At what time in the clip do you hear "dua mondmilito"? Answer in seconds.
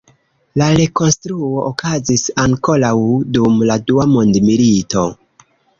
3.91-5.11